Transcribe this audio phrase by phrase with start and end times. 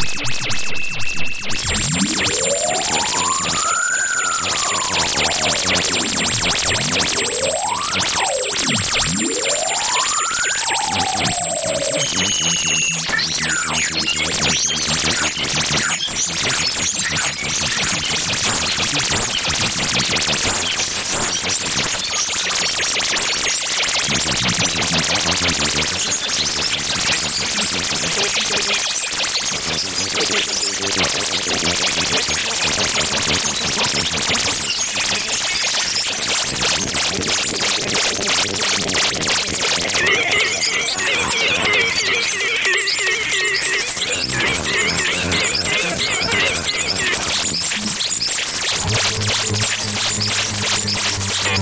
[0.00, 0.26] すいま
[0.56, 0.97] せん。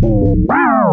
[0.00, 0.87] Wow.